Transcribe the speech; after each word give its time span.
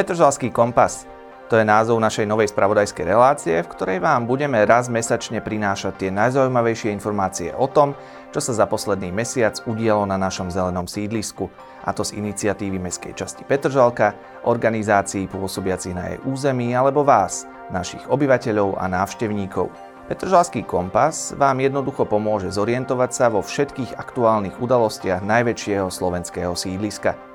Petržalský 0.00 0.48
kompas. 0.48 1.04
To 1.52 1.60
je 1.60 1.64
názov 1.68 2.00
našej 2.00 2.24
novej 2.24 2.48
spravodajskej 2.48 3.04
relácie, 3.04 3.60
v 3.60 3.68
ktorej 3.68 3.98
vám 4.00 4.24
budeme 4.24 4.56
raz 4.64 4.88
mesačne 4.88 5.44
prinášať 5.44 5.92
tie 6.00 6.08
najzaujímavejšie 6.08 6.88
informácie 6.88 7.52
o 7.52 7.68
tom, 7.68 7.92
čo 8.32 8.40
sa 8.40 8.56
za 8.56 8.64
posledný 8.64 9.12
mesiac 9.12 9.60
udialo 9.68 10.08
na 10.08 10.16
našom 10.16 10.48
zelenom 10.48 10.88
sídlisku, 10.88 11.52
a 11.84 11.92
to 11.92 12.00
z 12.00 12.16
iniciatívy 12.16 12.80
Mestskej 12.80 13.12
časti 13.12 13.44
Petržalka, 13.44 14.16
organizácií 14.48 15.28
pôsobiacich 15.28 15.92
na 15.92 16.16
jej 16.16 16.18
území 16.24 16.72
alebo 16.72 17.04
vás, 17.04 17.44
našich 17.68 18.00
obyvateľov 18.08 18.80
a 18.80 18.88
návštevníkov. 18.88 19.68
Petržalský 20.08 20.64
kompas 20.64 21.36
vám 21.36 21.60
jednoducho 21.60 22.08
pomôže 22.08 22.48
zorientovať 22.48 23.10
sa 23.12 23.28
vo 23.28 23.44
všetkých 23.44 24.00
aktuálnych 24.00 24.64
udalostiach 24.64 25.20
najväčšieho 25.20 25.92
slovenského 25.92 26.56
sídliska– 26.56 27.20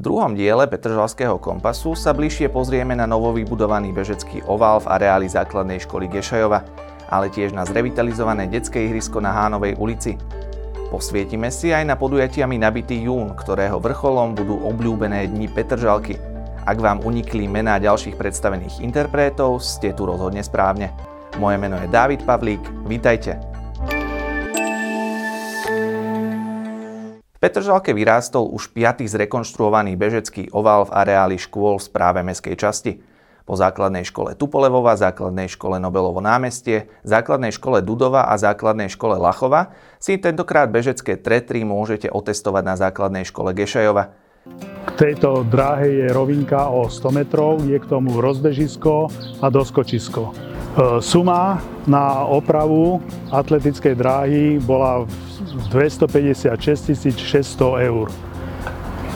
Druhom 0.00 0.32
diele 0.32 0.64
Petržalského 0.64 1.36
kompasu 1.36 1.92
sa 1.92 2.16
bližšie 2.16 2.48
pozrieme 2.48 2.96
na 2.96 3.04
novovybudovaný 3.04 3.92
bežecký 3.92 4.40
ovál 4.48 4.80
v 4.80 4.88
areáli 4.96 5.28
základnej 5.28 5.76
školy 5.84 6.08
Gešajova, 6.08 6.64
ale 7.12 7.28
tiež 7.28 7.52
na 7.52 7.68
zrevitalizované 7.68 8.48
detské 8.48 8.88
ihrisko 8.88 9.20
na 9.20 9.28
Hánovej 9.28 9.76
ulici. 9.76 10.16
Posvietime 10.88 11.52
si 11.52 11.76
aj 11.76 11.84
na 11.84 12.00
podujatiami 12.00 12.56
nabitý 12.56 12.96
jún, 13.04 13.36
ktorého 13.36 13.76
vrcholom 13.76 14.32
budú 14.32 14.56
obľúbené 14.72 15.28
dni 15.36 15.52
Petržalky. 15.52 16.16
Ak 16.64 16.80
vám 16.80 17.04
unikli 17.04 17.44
mená 17.44 17.76
ďalších 17.76 18.16
predstavených 18.16 18.80
interpretov, 18.80 19.60
ste 19.60 19.92
tu 19.92 20.08
rozhodne 20.08 20.40
správne. 20.40 20.96
Moje 21.36 21.60
meno 21.60 21.76
je 21.76 21.92
Dávid 21.92 22.24
Pavlík, 22.24 22.88
vítajte. 22.88 23.49
Petržalke 27.40 27.96
vyrástol 27.96 28.52
už 28.52 28.68
piatý 28.76 29.08
zrekonštruovaný 29.08 29.96
bežecký 29.96 30.52
oval 30.52 30.84
v 30.84 30.92
areáli 30.92 31.40
škôl 31.40 31.80
v 31.80 31.86
správe 31.88 32.20
meskej 32.20 32.52
časti. 32.52 33.00
Po 33.48 33.56
základnej 33.56 34.04
škole 34.04 34.36
Tupolevova, 34.36 34.92
základnej 34.92 35.48
škole 35.48 35.80
Nobelovo 35.80 36.20
námestie, 36.20 36.92
základnej 37.00 37.56
škole 37.56 37.80
Dudova 37.80 38.28
a 38.28 38.36
základnej 38.36 38.92
škole 38.92 39.16
Lachova 39.16 39.72
si 39.96 40.20
tentokrát 40.20 40.68
bežecké 40.68 41.16
tretry 41.16 41.64
môžete 41.64 42.12
otestovať 42.12 42.62
na 42.62 42.76
základnej 42.76 43.24
škole 43.24 43.56
Gešajova. 43.56 44.12
K 44.60 44.90
tejto 44.96 45.44
dráhe 45.48 46.04
je 46.04 46.06
rovinka 46.12 46.68
o 46.68 46.88
100 46.88 47.10
metrov, 47.12 47.64
je 47.64 47.76
k 47.76 47.86
tomu 47.88 48.20
rozbežisko 48.20 49.08
a 49.40 49.46
doskočisko. 49.48 50.22
E, 50.24 50.32
suma 51.02 51.60
na 51.86 52.24
opravu 52.24 53.02
atletickej 53.34 53.94
dráhy 53.98 54.44
bola 54.62 55.04
v 55.04 55.64
256 55.74 56.96
600 57.18 57.88
eur. 57.90 58.08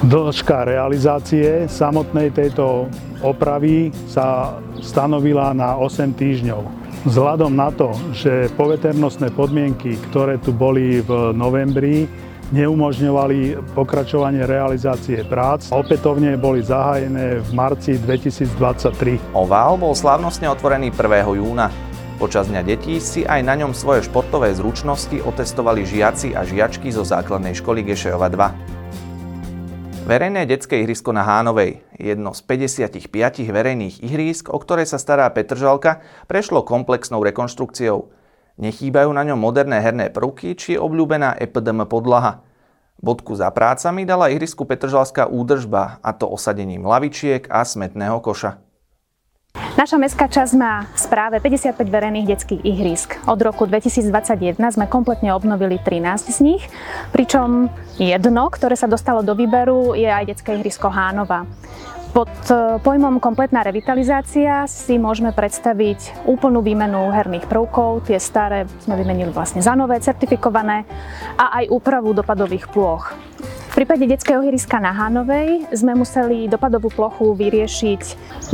Dĺžka 0.05 0.69
realizácie 0.69 1.65
samotnej 1.71 2.29
tejto 2.35 2.91
opravy 3.25 3.89
sa 4.05 4.59
stanovila 4.85 5.57
na 5.57 5.81
8 5.81 6.13
týždňov. 6.13 6.63
Vzhľadom 7.05 7.53
na 7.53 7.69
to, 7.69 7.93
že 8.17 8.53
poveternostné 8.57 9.33
podmienky, 9.33 9.97
ktoré 10.09 10.41
tu 10.41 10.57
boli 10.57 11.05
v 11.05 11.37
novembri, 11.37 12.09
neumožňovali 12.55 13.75
pokračovanie 13.75 14.47
realizácie 14.47 15.27
prác. 15.27 15.75
Opätovne 15.75 16.39
boli 16.39 16.63
zahájené 16.63 17.43
v 17.43 17.51
marci 17.51 17.99
2023. 17.99 19.35
Ovál 19.35 19.75
bol 19.75 19.91
slávnostne 19.99 20.47
otvorený 20.47 20.95
1. 20.95 21.35
júna. 21.35 21.75
Počas 22.15 22.47
dňa 22.47 22.63
detí 22.63 23.03
si 23.03 23.27
aj 23.27 23.43
na 23.43 23.59
ňom 23.59 23.75
svoje 23.75 24.07
športové 24.07 24.55
zručnosti 24.55 25.19
otestovali 25.19 25.83
žiaci 25.83 26.39
a 26.39 26.47
žiačky 26.47 26.95
zo 26.95 27.03
základnej 27.03 27.59
školy 27.59 27.83
Gešejova 27.83 28.31
2. 28.31 30.07
Verejné 30.07 30.47
detské 30.47 30.79
ihrisko 30.85 31.11
na 31.11 31.27
Hánovej, 31.27 31.83
jedno 31.99 32.37
z 32.37 32.41
55 32.47 33.51
verejných 33.51 34.05
ihrísk, 34.05 34.53
o 34.53 34.61
ktoré 34.63 34.87
sa 34.87 35.01
stará 35.01 35.27
Petržalka, 35.33 36.05
prešlo 36.31 36.63
komplexnou 36.63 37.25
rekonštrukciou. 37.25 38.15
Nechýbajú 38.55 39.11
na 39.11 39.27
ňom 39.27 39.39
moderné 39.39 39.83
herné 39.83 40.15
prvky 40.15 40.55
či 40.55 40.79
obľúbená 40.79 41.35
EPDM 41.43 41.91
podlaha. 41.91 42.47
Bodku 43.03 43.35
za 43.35 43.51
prácami 43.51 44.07
dala 44.07 44.31
ihrisku 44.31 44.63
Petržalská 44.63 45.27
údržba, 45.27 45.99
a 45.99 46.15
to 46.15 46.31
osadením 46.31 46.87
lavičiek 46.87 47.51
a 47.51 47.67
smetného 47.67 48.23
koša. 48.23 48.63
Naša 49.75 49.99
mestská 49.99 50.31
časť 50.31 50.55
má 50.55 50.87
správe 50.95 51.43
55 51.43 51.83
verejných 51.83 52.31
detských 52.31 52.63
ihrisk. 52.63 53.19
Od 53.27 53.39
roku 53.43 53.67
2021 53.67 54.55
sme 54.59 54.87
kompletne 54.87 55.35
obnovili 55.35 55.83
13 55.83 56.31
z 56.31 56.39
nich, 56.43 56.63
pričom 57.11 57.67
jedno, 57.99 58.51
ktoré 58.55 58.79
sa 58.79 58.87
dostalo 58.87 59.27
do 59.27 59.35
výberu, 59.35 59.99
je 59.99 60.07
aj 60.07 60.31
detské 60.31 60.55
ihrisko 60.55 60.91
Hánova. 60.95 61.47
Pod 62.15 62.31
e, 62.47 62.79
pojmom 62.79 63.19
kompletná 63.19 63.67
revitalizácia 63.67 64.71
si 64.71 65.03
môžeme 65.03 65.35
predstaviť 65.35 66.23
úplnú 66.31 66.63
výmenu 66.63 67.11
herných 67.11 67.51
prvkov, 67.51 68.07
tie 68.07 68.23
staré 68.23 68.71
sme 68.87 68.95
vymenili 68.95 69.35
vlastne 69.35 69.59
za 69.59 69.75
nové, 69.75 69.99
certifikované 69.99 70.87
a 71.35 71.59
aj 71.59 71.75
úpravu 71.75 72.15
dopadových 72.15 72.71
plôch. 72.71 73.11
V 73.43 73.83
prípade 73.83 74.07
detského 74.07 74.39
ihriska 74.47 74.79
na 74.79 74.95
Hanovej 74.95 75.67
sme 75.75 75.99
museli 75.99 76.47
dopadovú 76.47 76.95
plochu 76.95 77.35
vyriešiť 77.35 78.03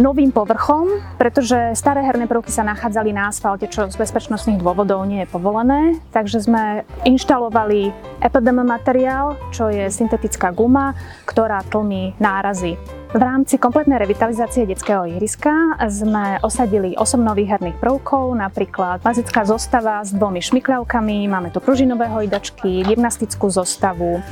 novým 0.00 0.32
povrchom, 0.32 0.96
pretože 1.20 1.76
staré 1.76 2.00
herné 2.00 2.24
prvky 2.24 2.48
sa 2.48 2.64
nachádzali 2.64 3.12
na 3.12 3.28
asfalte, 3.28 3.68
čo 3.68 3.92
z 3.92 4.00
bezpečnostných 4.00 4.64
dôvodov 4.64 5.04
nie 5.04 5.20
je 5.20 5.28
povolené. 5.28 6.00
Takže 6.16 6.48
sme 6.48 6.88
inštalovali 7.04 7.92
EPDM 8.24 8.64
materiál, 8.64 9.36
čo 9.52 9.68
je 9.68 9.92
syntetická 9.92 10.48
guma, 10.56 10.96
ktorá 11.28 11.60
tlmí 11.68 12.16
nárazy. 12.16 12.99
V 13.10 13.18
rámci 13.18 13.58
kompletnej 13.58 13.98
revitalizácie 13.98 14.70
detského 14.70 15.02
ihriska 15.02 15.50
sme 15.90 16.38
osadili 16.46 16.94
8 16.94 17.18
nových 17.18 17.58
herných 17.58 17.82
prvkov, 17.82 18.38
napríklad 18.38 19.02
bazická 19.02 19.42
zostava 19.42 19.98
s 20.06 20.14
dvomi 20.14 20.38
šmikľavkami, 20.38 21.26
máme 21.26 21.50
tu 21.50 21.58
pružinové 21.58 22.06
hojdačky, 22.06 22.86
gymnastickú 22.86 23.50
zostavu, 23.50 24.22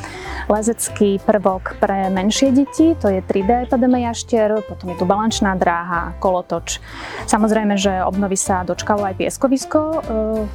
lezecký 0.47 1.19
prvok 1.27 1.75
pre 1.83 2.07
menšie 2.07 2.55
deti, 2.55 2.95
to 2.95 3.11
je 3.11 3.19
3D 3.19 3.67
epideme 3.67 3.99
jaštier, 4.07 4.63
potom 4.71 4.95
je 4.95 4.97
tu 5.03 5.11
balančná 5.11 5.59
dráha, 5.59 6.15
kolotoč. 6.23 6.79
Samozrejme, 7.27 7.75
že 7.75 8.07
obnovy 8.07 8.39
sa 8.39 8.63
dočkalo 8.63 9.03
aj 9.11 9.19
pieskovisko. 9.19 9.81
E, 9.83 9.99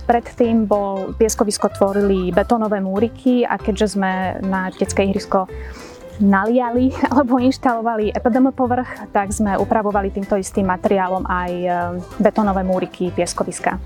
predtým 0.07 0.63
bol 0.63 1.11
pieskovisko 1.19 1.75
tvorili 1.75 2.31
betónové 2.31 2.79
múriky 2.79 3.43
a 3.43 3.59
keďže 3.59 3.99
sme 3.99 4.39
na 4.47 4.71
detské 4.71 5.11
ihrisko 5.11 5.51
naliali 6.21 6.93
alebo 7.13 7.39
inštalovali 7.41 8.13
EPDM 8.13 8.53
povrch, 8.53 9.09
tak 9.09 9.33
sme 9.33 9.57
upravovali 9.57 10.13
týmto 10.13 10.37
istým 10.37 10.69
materiálom 10.69 11.25
aj 11.25 11.51
e, 11.51 11.67
betónové 12.21 12.61
múriky 12.61 13.09
pieskoviska. 13.15 13.79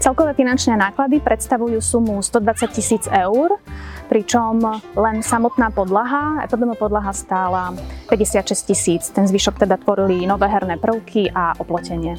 Celkové 0.00 0.32
finančné 0.32 0.78
náklady 0.78 1.20
predstavujú 1.20 1.82
sumu 1.82 2.22
120 2.22 2.72
tisíc 2.72 3.04
eur, 3.10 3.60
pričom 4.08 4.62
len 4.96 5.20
samotná 5.20 5.68
podlaha, 5.68 6.46
EPDM 6.48 6.78
podlaha 6.78 7.12
stála 7.12 7.76
56 8.08 8.68
tisíc. 8.68 9.02
Ten 9.12 9.28
zvyšok 9.28 9.68
teda 9.68 9.76
tvorili 9.76 10.24
nové 10.24 10.48
herné 10.48 10.80
prvky 10.80 11.28
a 11.34 11.52
oplotenie. 11.60 12.16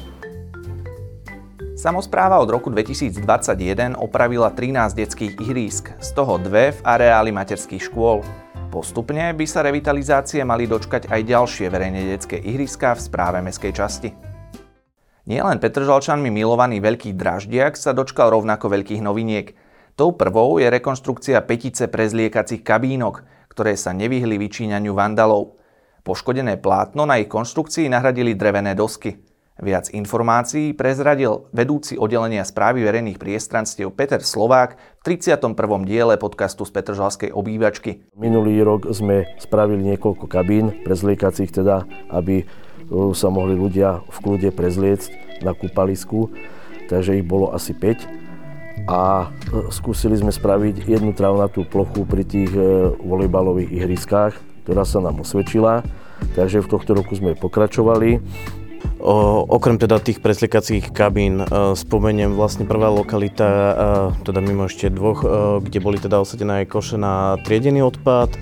Samozpráva 1.80 2.36
od 2.44 2.52
roku 2.52 2.68
2021 2.68 3.96
opravila 3.96 4.52
13 4.52 4.92
detských 4.92 5.32
ihrísk, 5.40 5.96
z 5.96 6.10
toho 6.12 6.36
dve 6.36 6.76
v 6.76 6.80
areáli 6.84 7.32
materských 7.32 7.88
škôl. 7.88 8.20
Postupne 8.70 9.34
by 9.34 9.46
sa 9.50 9.66
revitalizácie 9.66 10.46
mali 10.46 10.70
dočkať 10.70 11.10
aj 11.10 11.20
ďalšie 11.26 11.66
verejné 11.66 12.06
detské 12.06 12.38
ihriska 12.38 12.94
v 12.94 13.02
správe 13.02 13.42
meskej 13.42 13.74
časti. 13.74 14.14
Nielen 15.26 15.58
Petržalčanmi 15.58 16.30
milovaný 16.30 16.78
Veľký 16.78 17.18
Draždiak 17.18 17.74
sa 17.74 17.90
dočkal 17.90 18.30
rovnako 18.30 18.70
veľkých 18.70 19.02
noviniek. 19.02 19.58
Tou 19.98 20.14
prvou 20.14 20.62
je 20.62 20.70
rekonštrukcia 20.70 21.42
petice 21.50 21.90
prezliekacích 21.90 22.62
kabínok, 22.62 23.26
ktoré 23.50 23.74
sa 23.74 23.90
nevyhli 23.90 24.38
vyčíňaniu 24.38 24.94
vandalov. 24.94 25.58
Poškodené 26.06 26.62
plátno 26.62 27.10
na 27.10 27.18
ich 27.18 27.26
konštrukcii 27.26 27.90
nahradili 27.90 28.38
drevené 28.38 28.78
dosky– 28.78 29.18
Viac 29.60 29.92
informácií 29.92 30.72
prezradil 30.72 31.44
vedúci 31.52 32.00
oddelenia 32.00 32.48
správy 32.48 32.80
verejných 32.80 33.20
priestranstiev 33.20 33.92
Peter 33.92 34.24
Slovák 34.24 34.80
v 35.04 35.20
31. 35.20 35.52
diele 35.84 36.16
podcastu 36.16 36.64
z 36.64 36.72
Petržalskej 36.72 37.28
obývačky. 37.28 38.08
Minulý 38.16 38.64
rok 38.64 38.88
sme 38.88 39.28
spravili 39.36 39.84
niekoľko 39.92 40.24
kabín 40.32 40.72
prezliekacích, 40.80 41.52
teda, 41.52 41.84
aby 42.08 42.40
e, 42.40 42.44
sa 43.12 43.28
mohli 43.28 43.52
ľudia 43.52 44.00
v 44.08 44.18
kľude 44.24 44.48
prezliecť 44.48 45.44
na 45.44 45.52
kúpalisku, 45.52 46.32
takže 46.88 47.20
ich 47.20 47.26
bolo 47.28 47.52
asi 47.52 47.76
5 47.76 48.88
a 48.88 49.28
e, 49.28 49.68
skúsili 49.68 50.16
sme 50.16 50.32
spraviť 50.32 50.88
jednu 50.88 51.12
travnatú 51.12 51.68
plochu 51.68 52.08
pri 52.08 52.24
tých 52.24 52.48
e, 52.56 52.96
volejbalových 52.96 53.76
ihriskách, 53.76 54.32
ktorá 54.64 54.88
sa 54.88 55.04
nám 55.04 55.20
osvedčila, 55.20 55.84
takže 56.32 56.64
v 56.64 56.70
tohto 56.72 56.96
roku 56.96 57.12
sme 57.12 57.36
pokračovali. 57.36 58.24
O, 59.00 59.48
okrem 59.48 59.80
teda 59.80 59.96
tých 59.96 60.20
presliekacích 60.20 60.92
kabín 60.92 61.40
e, 61.40 61.46
spomeniem 61.72 62.36
vlastne 62.36 62.68
prvá 62.68 62.92
lokalita, 62.92 63.48
e, 63.48 63.72
teda 64.28 64.44
mimo 64.44 64.68
ešte 64.68 64.92
dvoch, 64.92 65.24
e, 65.24 65.26
kde 65.64 65.78
boli 65.80 65.96
teda 65.96 66.20
osadené 66.20 66.64
aj 66.64 66.66
koše 66.68 66.96
na 67.00 67.40
triedený 67.40 67.80
odpad, 67.80 68.36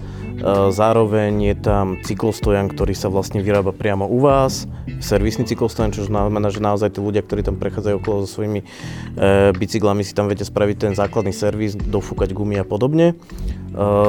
Zároveň 0.70 1.50
je 1.50 1.56
tam 1.58 1.98
cyklostojan, 1.98 2.70
ktorý 2.70 2.94
sa 2.94 3.10
vlastne 3.10 3.42
vyrába 3.42 3.74
priamo 3.74 4.06
u 4.06 4.22
vás, 4.22 4.70
servisný 5.02 5.42
cyklostojan, 5.50 5.90
čo 5.90 6.06
znamená, 6.06 6.54
že 6.54 6.62
naozaj 6.62 6.94
tí 6.94 7.02
ľudia, 7.02 7.26
ktorí 7.26 7.42
tam 7.42 7.58
prechádzajú 7.58 7.98
okolo 7.98 8.22
so 8.22 8.38
svojimi 8.38 8.62
bicyklami, 9.58 10.06
si 10.06 10.14
tam 10.14 10.30
viete 10.30 10.46
spraviť 10.46 10.76
ten 10.78 10.92
základný 10.94 11.34
servis, 11.34 11.74
dofúkať 11.74 12.38
gumy 12.38 12.62
a 12.62 12.62
podobne. 12.62 13.18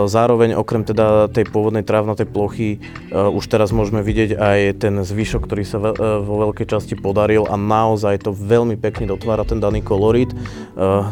Zároveň 0.09 0.55
okrem 0.55 0.87
teda 0.87 1.27
tej 1.27 1.47
pôvodnej 1.51 1.83
trávnatej 1.83 2.27
plochy 2.31 2.79
už 3.11 3.43
teraz 3.51 3.75
môžeme 3.75 3.99
vidieť 3.99 4.39
aj 4.39 4.59
ten 4.79 4.95
zvyšok, 5.03 5.45
ktorý 5.45 5.63
sa 5.67 5.77
vo 6.23 6.35
veľkej 6.47 6.67
časti 6.69 6.95
podaril 6.95 7.43
a 7.43 7.59
naozaj 7.59 8.23
to 8.23 8.31
veľmi 8.31 8.79
pekne 8.79 9.11
dotvára 9.11 9.43
ten 9.43 9.59
daný 9.59 9.83
kolorit. 9.83 10.31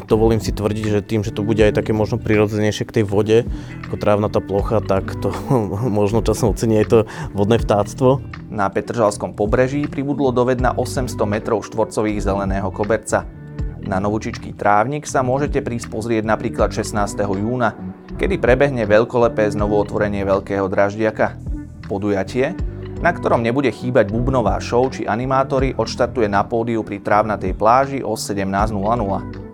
Dovolím 0.08 0.40
si 0.40 0.56
tvrdiť, 0.56 0.86
že 0.88 1.00
tým, 1.04 1.22
že 1.28 1.36
to 1.36 1.44
bude 1.44 1.60
aj 1.60 1.76
také 1.76 1.92
možno 1.92 2.18
prirodzenejšie 2.18 2.88
k 2.88 2.96
tej 3.02 3.06
vode, 3.06 3.44
ako 3.90 3.96
trávnatá 4.00 4.40
plocha, 4.40 4.80
tak 4.80 5.12
to 5.20 5.30
možno 6.00 6.24
časom 6.24 6.56
ocení 6.56 6.80
aj 6.82 6.88
to 6.88 7.00
vodné 7.36 7.60
vtáctvo. 7.60 8.24
Na 8.48 8.72
Petržalskom 8.72 9.36
pobreží 9.36 9.86
pribudlo 9.92 10.32
dovedna 10.32 10.72
800 10.72 11.20
metrov 11.28 11.62
štvorcových 11.68 12.24
zeleného 12.24 12.72
koberca. 12.72 13.28
Na 13.88 14.04
Novúčičký 14.04 14.52
trávnik 14.52 15.08
sa 15.08 15.24
môžete 15.24 15.64
prísť 15.64 15.88
pozrieť 15.88 16.28
napríklad 16.28 16.76
16. 16.76 17.24
júna, 17.24 17.72
kedy 18.16 18.40
prebehne 18.40 18.88
veľkolepé 18.88 19.52
znovu 19.52 19.76
otvorenie 19.84 20.24
Veľkého 20.24 20.72
draždiaka. 20.72 21.36
Podujatie, 21.92 22.56
na 23.04 23.12
ktorom 23.12 23.44
nebude 23.44 23.70
chýbať 23.70 24.10
bubnová 24.10 24.58
show 24.64 24.88
či 24.88 25.04
animátory, 25.04 25.76
odštartuje 25.76 26.32
na 26.32 26.48
pódiu 26.48 26.82
pri 26.88 27.04
trávnatej 27.04 27.54
pláži 27.54 28.00
o 28.00 28.16
17.00. 28.16 29.48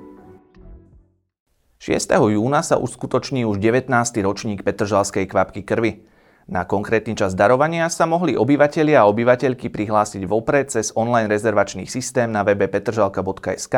6. 1.83 1.99
júna 2.31 2.63
sa 2.63 2.79
uskutoční 2.79 3.43
už 3.43 3.59
19. 3.59 3.91
ročník 4.23 4.63
Petržalskej 4.63 5.27
kvapky 5.27 5.67
krvi. 5.67 6.07
Na 6.47 6.63
konkrétny 6.63 7.15
čas 7.15 7.35
darovania 7.35 7.91
sa 7.91 8.07
mohli 8.07 8.39
obyvatelia 8.39 9.03
a 9.03 9.09
obyvateľky 9.11 9.67
prihlásiť 9.67 10.23
vopred 10.23 10.71
cez 10.71 10.95
online 10.95 11.27
rezervačný 11.27 11.83
systém 11.87 12.31
na 12.31 12.47
webe 12.47 12.71
petržalka.sk 12.71 13.75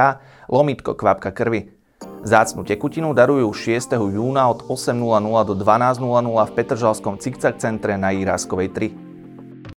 lomitko 0.54 0.94
kvapka 0.94 1.34
krvi. 1.34 1.85
Zácnu 2.26 2.66
tekutinu 2.66 3.14
darujú 3.14 3.54
6. 3.54 3.96
júna 3.98 4.50
od 4.50 4.66
8.00 4.66 4.98
do 5.46 5.54
12.00 5.54 6.02
v 6.26 6.52
Petržalskom 6.58 7.22
Cikcak 7.22 7.62
centre 7.62 7.98
na 8.02 8.10
Íráskovej 8.10 8.74
3. 8.74 9.74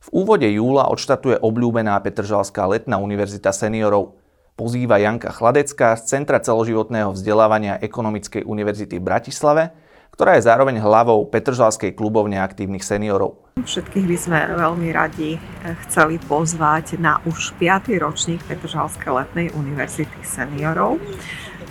V 0.00 0.08
úvode 0.12 0.48
júla 0.48 0.88
odštatuje 0.92 1.40
obľúbená 1.40 1.96
Petržalská 2.04 2.68
letná 2.68 3.00
univerzita 3.00 3.52
seniorov. 3.52 4.18
Pozýva 4.54 5.00
Janka 5.00 5.32
Chladecká 5.32 5.96
z 5.96 6.18
Centra 6.18 6.40
celoživotného 6.40 7.16
vzdelávania 7.16 7.80
Ekonomickej 7.80 8.44
univerzity 8.44 9.00
v 9.00 9.06
Bratislave– 9.06 9.64
ktorá 10.20 10.36
je 10.36 10.44
zároveň 10.44 10.84
hlavou 10.84 11.24
Petržalskej 11.32 11.96
klubovne 11.96 12.44
aktívnych 12.44 12.84
seniorov. 12.84 13.40
Všetkých 13.62 14.04
by 14.04 14.16
sme 14.20 14.38
veľmi 14.52 14.92
radi 14.92 15.40
eh, 15.40 15.72
chceli 15.88 16.20
pozvať 16.20 17.00
na 17.00 17.24
už 17.24 17.56
5. 17.56 17.88
ročník 17.96 18.44
Petržalskej 18.44 19.08
letnej 19.08 19.48
univerzity 19.56 20.20
seniorov, 20.20 21.00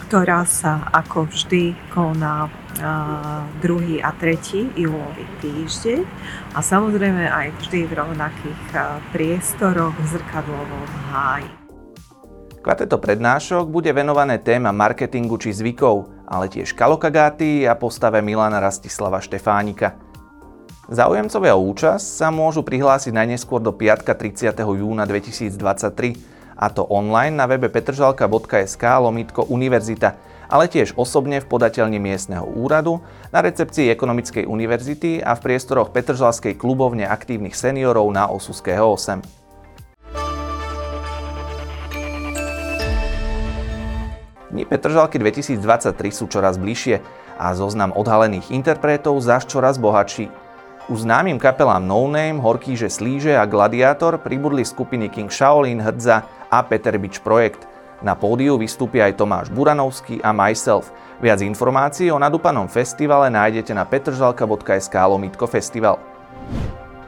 ktorá 0.10 0.42
sa 0.42 0.90
ako 0.90 1.30
vždy 1.30 1.78
koná 1.94 2.50
uh, 2.50 3.46
druhý 3.62 4.02
a 4.02 4.10
tretí 4.18 4.66
júlový 4.74 5.22
týždeň 5.38 6.02
a 6.58 6.66
samozrejme 6.66 7.30
aj 7.30 7.54
vždy 7.62 7.86
v 7.86 7.94
rovnakých 7.94 8.62
priestoroch 9.14 9.94
v 9.94 10.06
zrkadlovom 10.18 10.90
háji. 11.14 11.54
Kvarteto 12.66 12.98
prednášok 12.98 13.70
bude 13.70 13.94
venované 13.94 14.42
téma 14.42 14.74
marketingu 14.74 15.38
či 15.38 15.54
zvykov, 15.54 16.10
ale 16.26 16.50
tiež 16.50 16.74
kalokagáty 16.74 17.70
a 17.70 17.78
postave 17.78 18.26
Milana 18.26 18.58
Rastislava 18.58 19.22
Štefánika. 19.22 19.94
Záujemcovia 20.90 21.54
o 21.54 21.62
účasť 21.70 22.02
sa 22.02 22.34
môžu 22.34 22.66
prihlásiť 22.66 23.14
najneskôr 23.14 23.62
do 23.62 23.78
piatka 23.78 24.18
30. 24.18 24.58
júna 24.58 25.06
2023, 25.06 26.38
a 26.60 26.68
to 26.68 26.84
online 26.84 27.40
na 27.40 27.48
webe 27.48 27.72
petržalka.sk 27.72 28.84
lomitko 28.84 29.48
univerzita, 29.48 30.20
ale 30.52 30.68
tiež 30.68 31.00
osobne 31.00 31.40
v 31.40 31.48
podateľni 31.48 32.04
miestneho 32.04 32.44
úradu, 32.44 33.00
na 33.32 33.40
recepcii 33.40 33.88
Ekonomickej 33.96 34.44
univerzity 34.44 35.24
a 35.24 35.40
v 35.40 35.44
priestoroch 35.48 35.96
Petržalskej 35.96 36.60
klubovne 36.60 37.08
aktívnych 37.08 37.56
seniorov 37.56 38.12
na 38.12 38.28
Osuského 38.28 38.92
8. 38.92 39.40
Dni 44.50 44.66
Petržalky 44.66 45.22
2023 45.22 45.94
sú 46.10 46.26
čoraz 46.26 46.58
bližšie 46.58 47.00
a 47.38 47.54
zoznam 47.54 47.94
odhalených 47.96 48.50
interpretov 48.52 49.22
zaš 49.22 49.48
čoraz 49.48 49.78
bohatší. 49.78 50.28
Už 50.90 51.06
známym 51.06 51.38
kapelám 51.38 51.86
No 51.86 52.10
Name, 52.10 52.42
Horkýže 52.42 52.90
Slíže 52.90 53.38
a 53.38 53.46
Gladiátor 53.46 54.18
pribudli 54.18 54.66
skupiny 54.66 55.14
King 55.14 55.30
Shaolin, 55.30 55.78
Hrdza 55.78 56.26
a 56.50 56.66
Peter 56.66 56.98
Beach 56.98 57.22
Projekt. 57.22 57.69
Na 58.01 58.16
pódiu 58.16 58.57
vystúpia 58.57 59.06
aj 59.07 59.13
Tomáš 59.19 59.50
Buranovský 59.54 60.19
a 60.24 60.34
Myself. 60.34 60.92
Viac 61.19 61.42
informácií 61.44 62.07
o 62.12 62.19
nadúpanom 62.19 62.68
festivale 62.72 63.28
nájdete 63.28 63.75
na 63.75 63.84
petržalka.sk 63.84 64.96
lomitko 64.96 65.48
festival. 65.51 66.00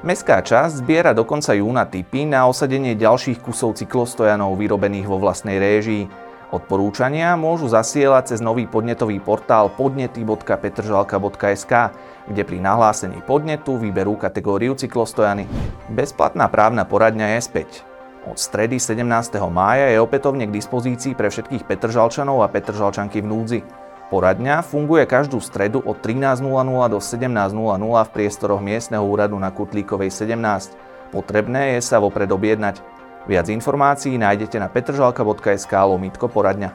Mestská 0.01 0.41
časť 0.41 0.81
zbiera 0.81 1.13
do 1.13 1.21
konca 1.23 1.53
júna 1.53 1.85
tipy 1.85 2.25
na 2.25 2.49
osadenie 2.49 2.97
ďalších 2.97 3.38
kusov 3.39 3.77
cyklostojanov 3.77 4.57
vyrobených 4.57 5.05
vo 5.05 5.21
vlastnej 5.21 5.61
réžii. 5.61 6.09
Odporúčania 6.51 7.39
môžu 7.39 7.71
zasielať 7.71 8.35
cez 8.35 8.43
nový 8.43 8.67
podnetový 8.67 9.23
portál 9.23 9.71
podnety.petržalka.sk, 9.71 11.73
kde 12.27 12.43
pri 12.43 12.59
nahlásení 12.59 13.23
podnetu 13.23 13.79
vyberú 13.79 14.19
kategóriu 14.19 14.75
cyklostojany. 14.75 15.47
Bezplatná 15.88 16.51
právna 16.51 16.83
poradňa 16.83 17.39
je 17.39 17.47
späť. 17.47 17.88
Od 18.21 18.38
stredy 18.38 18.77
17. 18.77 19.01
mája 19.50 19.89
je 19.89 19.97
opätovne 19.97 20.45
k 20.45 20.53
dispozícii 20.53 21.18
pre 21.18 21.33
všetkých 21.33 21.65
Petržalčanov 21.65 22.45
a 22.45 22.51
Petržalčanky 22.53 23.18
v 23.18 23.25
núdzi. 23.25 23.59
Poradňa 24.13 24.62
funguje 24.62 25.09
každú 25.09 25.41
stredu 25.41 25.81
od 25.81 25.97
13.00 26.06 26.45
do 26.93 27.01
17.00 27.01 27.50
v 27.81 28.10
priestoroch 28.13 28.62
miestneho 28.62 29.01
úradu 29.01 29.41
na 29.41 29.50
Kutlíkovej 29.50 30.13
17. 30.13 30.38
Potrebné 31.10 31.74
je 31.74 31.79
sa 31.81 31.98
vopred 31.98 32.29
objednať. 32.29 32.86
Viac 33.25 33.50
informácií 33.50 34.22
nájdete 34.22 34.62
na 34.62 34.69
petržalka.sk 34.69 35.74
lomitko 35.74 36.29
poradňa. 36.29 36.69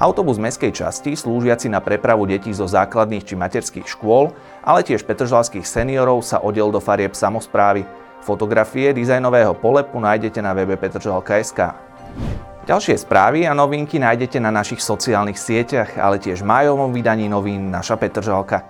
Autobus 0.00 0.40
mestskej 0.40 0.72
časti, 0.72 1.12
slúžiaci 1.12 1.68
na 1.68 1.84
prepravu 1.84 2.24
detí 2.24 2.48
zo 2.56 2.64
základných 2.64 3.28
či 3.28 3.36
materských 3.36 3.84
škôl, 3.84 4.32
ale 4.64 4.80
tiež 4.80 5.04
petržalských 5.04 5.68
seniorov 5.68 6.24
sa 6.24 6.40
odel 6.40 6.72
do 6.72 6.80
farieb 6.80 7.12
samozprávy. 7.12 7.84
Fotografie 8.22 8.90
dizajnového 8.92 9.54
polepu 9.56 10.02
nájdete 10.02 10.42
na 10.42 10.52
webe 10.52 10.74
petržalka.sk. 10.74 11.60
Ďalšie 12.68 13.00
správy 13.00 13.48
a 13.48 13.56
novinky 13.56 13.96
nájdete 13.96 14.36
na 14.44 14.52
našich 14.52 14.84
sociálnych 14.84 15.40
sieťach, 15.40 15.96
ale 15.96 16.20
tiež 16.20 16.44
v 16.44 16.50
májovom 16.52 16.92
vydaní 16.92 17.24
novín 17.24 17.72
Naša 17.72 17.96
Petržalka. 17.96 18.68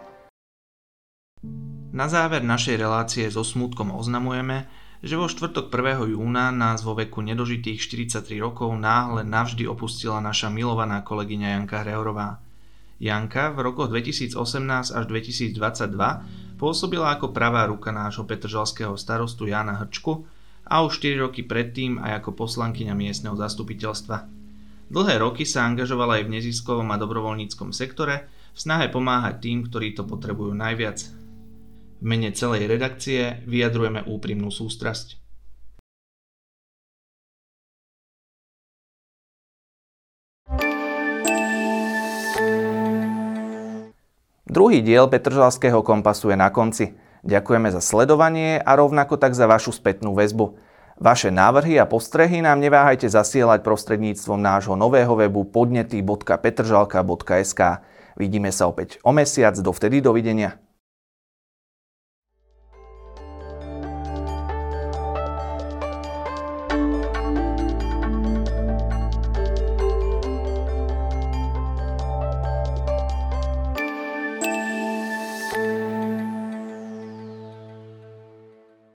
Na 1.90 2.06
záver 2.06 2.46
našej 2.46 2.78
relácie 2.78 3.26
so 3.26 3.42
smutkom 3.42 3.90
oznamujeme, 3.90 4.70
že 5.02 5.18
vo 5.18 5.26
štvrtok 5.26 5.66
1. 5.70 6.14
júna 6.14 6.54
nás 6.54 6.86
vo 6.86 6.94
veku 6.94 7.26
nedožitých 7.26 7.82
43 7.82 8.38
rokov 8.38 8.70
náhle 8.78 9.26
navždy 9.26 9.66
opustila 9.66 10.22
naša 10.22 10.46
milovaná 10.46 11.02
kolegyňa 11.02 11.58
Janka 11.58 11.82
Hrehorová. 11.82 12.38
Janka 13.02 13.50
v 13.54 13.58
rokoch 13.66 13.90
2018 13.90 14.34
až 14.94 15.04
2022 15.10 15.58
pôsobila 16.58 17.14
ako 17.14 17.30
pravá 17.30 17.70
ruka 17.70 17.94
nášho 17.94 18.26
petržalského 18.26 18.98
starostu 18.98 19.46
Jana 19.46 19.78
Hrčku 19.78 20.26
a 20.66 20.82
už 20.82 20.98
4 21.00 21.24
roky 21.24 21.46
predtým 21.46 22.02
aj 22.02 22.20
ako 22.20 22.44
poslankyňa 22.44 22.98
miestneho 22.98 23.38
zastupiteľstva. 23.38 24.26
Dlhé 24.90 25.14
roky 25.22 25.46
sa 25.46 25.64
angažovala 25.64 26.20
aj 26.20 26.24
v 26.26 26.32
neziskovom 26.40 26.90
a 26.90 26.98
dobrovoľníckom 26.98 27.70
sektore 27.70 28.26
v 28.52 28.58
snahe 28.58 28.90
pomáhať 28.90 29.38
tým, 29.38 29.70
ktorí 29.70 29.94
to 29.94 30.02
potrebujú 30.02 30.50
najviac, 30.50 30.98
v 31.98 32.04
mene 32.06 32.30
celej 32.30 32.70
redakcie 32.70 33.42
vyjadrujeme 33.46 34.06
úprimnú 34.06 34.54
sústrasť. 34.54 35.27
Druhý 44.48 44.80
diel 44.80 45.12
Petržalského 45.12 45.84
kompasu 45.84 46.32
je 46.32 46.36
na 46.40 46.48
konci. 46.48 46.96
Ďakujeme 47.20 47.68
za 47.68 47.84
sledovanie 47.84 48.56
a 48.56 48.80
rovnako 48.80 49.20
tak 49.20 49.36
za 49.36 49.44
vašu 49.44 49.76
spätnú 49.76 50.16
väzbu. 50.16 50.56
Vaše 50.96 51.28
návrhy 51.28 51.76
a 51.76 51.84
postrehy 51.84 52.40
nám 52.40 52.64
neváhajte 52.64 53.12
zasielať 53.12 53.60
prostredníctvom 53.60 54.40
nášho 54.40 54.72
nového 54.72 55.12
webu 55.20 55.44
podnety.petržalka.sk. 55.52 57.60
Vidíme 58.16 58.48
sa 58.48 58.72
opäť 58.72 58.96
o 59.04 59.12
mesiac, 59.12 59.52
dovtedy 59.52 60.00
dovidenia. 60.00 60.56